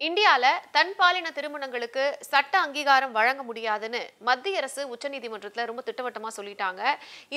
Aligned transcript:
இந்தியால 0.00 0.44
தன்பாலின 0.74 1.30
திருமணங்களுக்கு 1.36 2.04
சட்ட 2.28 2.54
அங்கீகாரம் 2.60 3.12
வழங்க 3.16 3.42
முடியாதுன்னு 3.48 4.00
மத்திய 4.28 4.60
அரசு 4.60 4.82
உச்சநீதிமன்றத்தில் 4.94 5.68
ரொம்ப 5.70 5.82
திட்டவட்டமாக 5.88 6.32
சொல்லிட்டாங்க. 6.38 6.82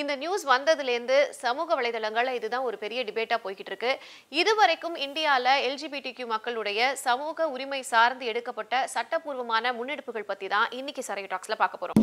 இந்த 0.00 0.12
நியூஸ் 0.22 0.44
வந்ததுலேருந்து 0.52 1.18
சமூக 1.42 1.68
வலைதளங்கள்ல 1.80 2.34
இதுதான் 2.38 2.66
ஒரு 2.70 2.78
பெரிய 2.84 3.02
டிபேட்டாக 3.08 3.40
போய்கிட்டு 3.44 3.72
இருக்கு 3.72 3.92
இதுவரைக்கும் 4.40 4.98
இந்தியால 5.08 5.56
எல்ஜிபிடிக்யூ 5.68 6.28
மக்களுடைய 6.34 6.90
சமூக 7.06 7.50
உரிமை 7.54 7.82
சார்ந்து 7.92 8.26
எடுக்கப்பட்ட 8.32 8.84
சட்டப்பூர்வமான 8.96 9.74
முன்னெடுப்புகள் 9.80 10.30
பற்றி 10.32 10.48
தான் 10.56 10.68
இன்னைக்கு 10.80 11.04
சரை 11.08 11.26
டாக்ஸில் 11.26 11.62
பார்க்க 11.62 11.82
போகிறோம் 11.82 12.02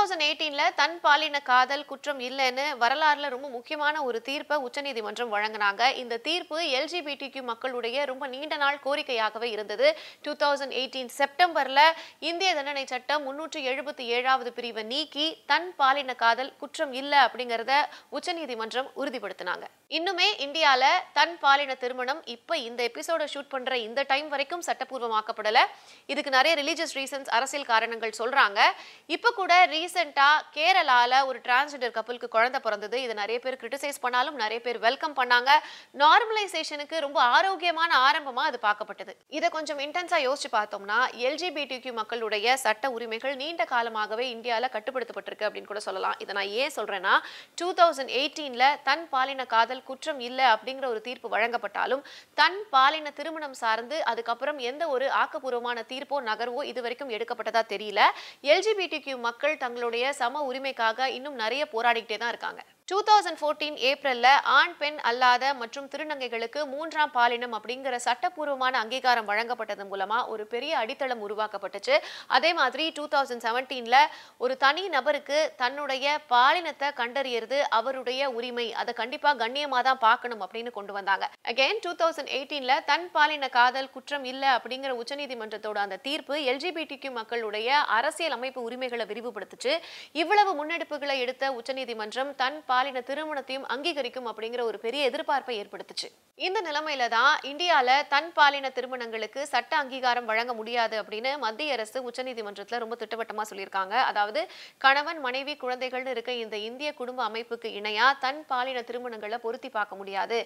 தௌசண்ட் 0.00 0.24
எயிட்டீன்ல 0.26 0.62
தன் 0.78 0.94
பாலின 1.04 1.38
காதல் 1.48 1.82
குற்றம் 1.88 2.20
இல்லைன்னு 2.26 2.62
வரலாறுல 2.82 3.28
ரொம்ப 3.34 3.48
முக்கியமான 3.56 3.96
ஒரு 4.08 4.18
தீர்ப்பை 4.28 4.56
உச்சநீதிமன்றம் 4.66 5.32
வழங்கினாங்க. 5.34 5.82
இந்த 6.02 6.18
தீர்ப்பு 6.28 6.58
எல்ஜிபிடிக்யூ 6.78 7.42
மக்களுடைய 7.50 8.04
ரொம்ப 8.10 8.26
நீண்ட 8.34 8.56
நாள் 8.62 8.78
கோரிக்கையாகவே 8.84 9.48
இருந்தது. 9.56 9.88
டூ 10.26 10.32
தௌசண்ட் 10.42 10.76
எயிட்டீன் 10.80 11.12
செப்டம்பர்ல 11.18 11.82
இந்திய 12.30 12.54
தண்டனை 12.60 12.84
சட்டம் 12.92 13.26
முன்னூற்றி 13.26 13.62
எழுபத்தி 13.72 14.06
ஏழாவது 14.16 14.52
பிரிவை 14.60 14.84
நீக்கி 14.94 15.26
தன் 15.52 15.70
பாலின 15.82 16.16
காதல் 16.24 16.54
குற்றம் 16.62 16.94
இல்லை 17.02 17.20
அப்படிங்கிறத 17.26 17.74
உச்சநீதிமன்றம் 18.18 18.90
உறுதிப்படுத்தினாங்க. 19.02 19.66
இன்னுமே 19.96 20.26
இந்தியால 20.44 20.84
தன் 21.12 21.38
பாலின 21.38 21.74
திருமணம் 21.74 22.20
இப்ப 22.24 22.56
இந்த 22.56 22.80
எபிசோட 22.88 23.22
ஷூட் 23.32 23.48
பண்ற 23.48 23.78
இந்த 23.78 24.02
டைம் 24.02 24.28
வரைக்கும் 24.28 24.62
சட்டப்பூர்வமாக்கப்படல. 24.66 25.58
இதுக்கு 26.06 26.30
நிறைய 26.30 26.52
ரிலீஜியஸ் 26.60 26.94
ரீசன்ஸ் 26.94 27.28
அரசியல் 27.28 27.66
காரணங்கள் 27.66 28.12
சொல்றாங்க. 28.18 28.58
இப்ப 29.06 29.30
கூட 29.30 29.66
ரீசெண்டா 29.66 30.28
கேரளால 30.56 31.26
ஒரு 31.26 31.38
டிரான்ஸ்ஜெண்டர் 31.38 31.90
கப்பலுக்கு 31.90 32.28
குழந்தை 32.28 32.60
பிறந்தது. 32.60 33.02
இது 33.02 33.14
நிறைய 33.14 33.40
பேர் 33.40 33.58
கிரிட்டிசைஸ் 33.62 33.98
பண்ணாலும் 34.00 34.34
நிறைய 34.34 34.60
பேர் 34.60 34.78
வெல்கம் 34.78 35.16
பண்ணாங்க. 35.16 35.50
நார்மலைசேஷனுக்கு 35.98 36.98
ரொம்ப 37.06 37.20
ஆரோக்கியமான 37.20 37.90
ஆரம்பமா 38.10 38.46
அது 38.50 38.60
பார்க்கப்பட்டது. 38.62 39.14
இதை 39.28 39.48
கொஞ்சம் 39.48 39.78
இன்டென்ஸா 39.78 40.20
யோசிச்சு 40.28 40.52
பார்த்தோம்னா 40.52 41.00
எல்ஜிபிடிக்யூ 41.26 41.92
மக்களுடைய 41.92 42.56
சட்ட 42.56 42.90
உரிமைகள் 42.90 43.36
நீண்ட 43.36 43.64
காலமாகவே 43.64 44.28
இந்தியால 44.36 44.70
கட்டுப்படுத்தப்பட்டிருக்கு 44.76 45.48
அப்படின்னு 45.48 45.70
கூட 45.72 45.80
சொல்லலாம். 45.80 46.16
இதை 46.18 46.34
நான் 46.34 46.54
ஏன் 46.62 46.74
சொல்றேன்னா 46.76 47.16
டூ 47.54 47.74
தௌசண்ட் 47.74 48.14
எயிட்டீன்ல 48.20 48.64
தன் 48.84 49.08
பாலின 49.08 49.46
காதல் 49.46 49.78
குற்றம் 49.82 50.20
இல்லை 50.20 50.44
அப்படிங்கிற 50.44 50.86
ஒரு 50.86 51.00
தீர்ப்பு 51.00 51.28
வழங்கப்பட்டாலும் 51.36 52.04
தன் 52.34 52.58
பாலின 52.70 53.10
திருமணம் 53.10 53.56
சார்ந்து 53.62 54.04
அதுக்கப்புறம் 54.04 54.58
எந்த 54.58 54.88
ஒரு 54.88 55.08
ஆக்கப்பூர்வமான 55.22 55.84
தீர்ப்போ 55.92 56.18
நகர்வோ 56.30 56.62
இது 56.64 56.82
வரைக்கும் 56.82 57.14
எடுக்கப்பட்டதா 57.16 57.62
தெரியல. 57.74 58.00
எல்ஜிபிடி 58.42 59.16
மக்கள் 59.16 59.56
தங்களுடைய 59.56 60.12
சம 60.12 60.44
உரிமைக்காக 60.52 61.08
இன்னும் 61.18 61.34
நிறைய 61.34 61.64
போராடிக்கிட்டே 61.72 62.18
தான் 62.18 62.28
இருக்காங்க. 62.28 62.62
டூ 62.90 62.98
தௌசண்ட் 63.08 63.38
ஃபோர்டீன் 63.40 63.76
ஏப்ரல்ல 63.88 64.28
ஆண் 64.58 64.72
பெண் 64.78 64.96
அல்லாத 65.08 65.50
மற்றும் 65.58 65.84
திருநங்கைகளுக்கு 65.90 66.60
மூன்றாம் 66.72 67.12
பாலினம் 67.16 67.52
அப்படிங்கிற 67.56 67.98
சட்டப்பூர்வமான 68.06 68.78
அங்கீகாரம் 68.82 69.28
வழங்கப்பட்டது 69.28 69.84
மூலமாக 69.90 70.32
ஒரு 70.32 70.44
பெரிய 70.54 70.72
அடித்தளம் 70.82 71.22
உருவாக்கப்பட்டுச்சு. 71.26 71.94
அதே 72.36 72.50
மாதிரி 72.60 72.84
டூ 72.96 73.04
தௌசண்ட் 73.12 73.44
செவன்டீனில் 73.46 73.98
ஒரு 74.44 74.54
தனி 74.64 74.82
நபருக்கு 74.96 75.38
தன்னுடைய 75.62 76.16
பாலினத்தை 76.34 76.88
கண்டறியறது 77.00 77.60
அவருடைய 77.78 78.30
உரிமை. 78.38 78.66
அதை 78.82 78.94
கண்டிப்பாக 79.02 79.38
கண்ணியமாக 79.42 79.82
தான் 79.88 80.00
பார்க்கணும் 80.06 80.42
அப்படின்னு 80.46 80.72
கொண்டு 80.78 80.94
வந்தாங்க. 80.98 81.28
அகைன் 81.52 81.80
டூ 81.86 81.92
தௌசண்ட் 82.02 82.32
எயிட்டீனில் 82.38 82.84
தன் 82.90 83.06
பாலின 83.14 83.52
காதல் 83.58 83.92
குற்றம் 83.94 84.26
இல்லை 84.32 84.50
அப்படிங்கிற 84.56 84.92
உச்சநீதிமன்றத்தோட 85.02 85.80
அந்த 85.86 86.00
தீர்ப்பு 86.08 86.36
எல்ஜிபிடிக்கு 86.54 87.12
மக்களுடைய 87.20 87.70
அரசியல் 87.98 88.36
அமைப்பு 88.38 88.66
உரிமைகளை 88.70 89.06
விரிவுபடுத்துச்சு. 89.12 89.74
இவ்வளவு 90.22 90.50
முன்னெடுப்புகளை 90.60 91.18
எடுத்த 91.26 91.54
உச்சநீதிமன்றம் 91.60 92.34
தன் 92.44 92.60
பாலின 92.80 92.98
திருமணத்தையும் 93.08 93.64
அங்கீகரிக்கும் 93.72 94.28
அப்படிங்கிற 94.30 94.60
ஒரு 94.68 94.78
பெரிய 94.84 95.00
எதிர்பார்ப்பை 95.08 95.54
ஏற்படுத்துச்சு. 95.62 96.08
இந்த 96.46 96.58
நிலைமையில 96.66 97.06
தான் 97.14 97.32
இந்தியால 97.48 97.88
தன் 98.12 98.30
பாலின 98.36 98.66
திருமணங்களுக்கு 98.76 99.40
சட்ட 99.50 99.72
அங்கீகாரம் 99.80 100.28
வழங்க 100.30 100.52
முடியாது 100.60 100.96
அப்படின்னு 101.00 101.30
மத்திய 101.42 101.74
அரசு 101.76 101.98
உச்சநீதிமன்றத்துல 102.08 102.78
ரொம்ப 102.82 102.96
திட்டவட்டமா 103.00 103.44
சொல்லியிருக்காங்க. 103.50 103.94
அதாவது 104.10 104.42
கணவன் 104.84 105.20
மனைவி 105.26 105.54
குழந்தைகள்னு 105.64 106.14
இருக்க 106.14 106.32
இந்த 106.44 106.56
இந்திய 106.68 106.92
குடும்ப 107.00 107.20
அமைப்புக்கு 107.28 107.70
இணையா 107.80 108.06
தன் 108.24 108.40
பாலின 108.52 108.84
திருமணங்களை 108.90 109.38
பொருத்தி 109.44 109.70
பார்க்க 109.76 110.00
முடியாது. 110.00 110.38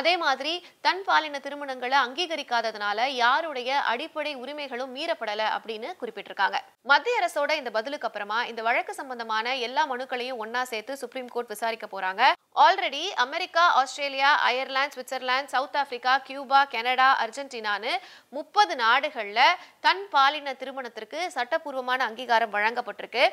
அதே 0.00 0.14
மாதிரி 0.24 0.54
தன் 0.88 1.02
பாலின 1.10 1.42
திருமணங்களை 1.48 1.98
அங்கீகரிக்காததுனால 2.06 3.06
யாருடைய 3.24 3.82
அடிப்படை 3.92 4.34
உரிமைகளும் 4.44 4.94
மீறப்படல 4.96 5.50
அப்படின்னு 5.58 5.90
குறிப்பிட்டிருக்காங்க. 6.00 6.60
மத்திய 6.92 7.20
அரசோட 7.22 7.50
இந்த 7.60 7.72
பதிலுக்கு 7.78 8.10
அப்புறமா 8.10 8.40
இந்த 8.52 8.64
வழக்கு 8.70 8.94
சம்பந்தமான 9.02 9.56
எல்லா 9.68 9.84
மனுக்களையும் 9.94 10.42
ஒன்னா 10.46 10.64
சேர்த்து 10.72 11.00
சுப்ரீம் 11.04 11.30
கோர்ட் 11.36 11.52
விசாரிக்க 11.54 11.80
போறாங்க. 11.94 12.22
Already 12.64 13.02
America 13.24 13.62
Australia 13.80 14.30
Ireland 14.48 14.94
Switzerland 14.94 15.52
south 15.54 15.78
Africa 15.82 16.14
Cuba 16.26 16.60
Canada 16.74 17.08
அர்ஜென்டினான்னு 17.24 17.92
முப்பது 18.36 18.74
நாடுகளில் 18.82 19.56
தன் 19.86 20.02
பாலின 20.14 20.54
திருமணத்திற்கு 20.62 21.18
சட்டப்பூர்வமான 21.36 22.00
அங்கீகாரம் 22.08 22.54
வழங்கப்பட்டிருக்கு. 22.56 23.24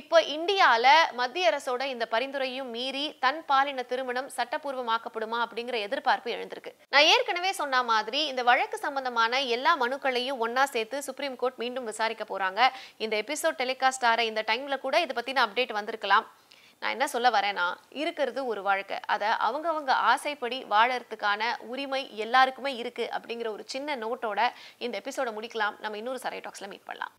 இப்போ 0.00 0.20
இந்தியால 0.36 0.86
மத்திய 1.20 1.50
அரசோட 1.52 1.82
இந்த 1.94 2.06
பரிந்துரையும் 2.14 2.70
மீறி 2.76 3.06
தன் 3.24 3.42
பாலின 3.50 3.86
திருமணம் 3.92 4.30
சட்டப்பூர்வமாக்கப்படுமா 4.38 5.40
அப்படிங்கிற 5.46 5.78
எதிர்பார்ப்பு 5.88 6.30
எழுந்திருக்கு. 6.36 6.74
நான் 6.94 7.08
ஏற்கனவே 7.14 7.52
சொன்ன 7.52 7.82
மாதிரி 7.92 8.26
இந்த 8.26 8.42
வழக்கு 8.42 8.78
சம்பந்தமான 8.86 9.40
எல்லா 9.56 9.74
மனுக்களையும் 9.84 10.40
ஒன்னா 10.46 10.64
சேர்த்து 10.74 11.02
சுப்ரீம் 11.02 11.36
கோர்ட் 11.36 11.60
மீண்டும் 11.64 11.88
விசாரிக்க 11.92 12.24
போறாங்க. 12.32 12.60
இந்த 13.04 13.16
எபிசோட் 13.24 13.60
டெலிகாஸ்ட் 13.64 14.08
ஆற 14.12 14.24
இந்த 14.30 14.44
டைம்ல 14.52 14.78
கூட 14.86 14.96
இதை 15.06 15.14
பத்தின 15.18 15.42
அப்டேட் 15.46 15.78
வந்திருக்கலாம். 15.78 16.26
நான் 16.80 16.90
என்ன 16.90 17.06
சொல்ல 17.06 17.28
வரேன்னா 17.30 17.64
இருக்கிறது 17.90 18.46
ஒரு 18.46 18.62
வாழ்க்கை. 18.62 18.98
அதை 19.06 19.28
அவங்கவங்க 19.28 19.90
ஆசைப்படி 20.10 20.64
வாழறதுக்கான 20.70 21.42
உரிமை 21.58 22.16
எல்லாருக்குமே 22.16 22.76
இருக்கு 22.76 23.10
அப்படிங்கிற 23.12 23.48
ஒரு 23.48 23.64
சின்ன 23.66 23.96
நோட்டோட 23.96 24.48
இந்த 24.78 25.00
எபிசோட 25.04 25.30
முடிக்கலாம். 25.38 25.80
நம்ம 25.80 25.96
இன்னொரு 25.96 26.20
சரை 26.22 26.42
டாக்ஸில் 26.44 26.68
மீட் 26.68 26.84
பண்ணலாம். 26.84 27.12